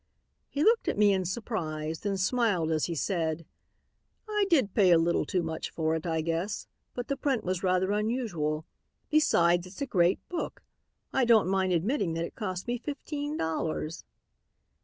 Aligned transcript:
"He 0.49 0.63
looked 0.63 0.87
at 0.87 0.97
me 0.97 1.13
in 1.13 1.25
surprise, 1.25 1.99
then 1.99 2.17
smiled 2.17 2.71
as 2.71 2.85
he 2.85 2.95
said, 2.95 3.45
'I 4.27 4.47
did 4.49 4.73
pay 4.73 4.89
a 4.89 4.97
little 4.97 5.25
too 5.25 5.43
much 5.43 5.69
for 5.69 5.93
it, 5.95 6.07
I 6.07 6.21
guess, 6.21 6.65
but 6.95 7.07
the 7.07 7.15
print 7.15 7.43
was 7.43 7.61
rather 7.61 7.91
unusual; 7.91 8.65
besides, 9.11 9.67
it's 9.67 9.79
a 9.83 9.85
great 9.85 10.17
book. 10.27 10.63
I 11.13 11.23
don't 11.23 11.47
mind 11.47 11.71
admitting 11.73 12.15
that 12.15 12.25
it 12.25 12.33
cost 12.33 12.65
me 12.67 12.79
fifteen 12.79 13.37
dollars.' 13.37 14.03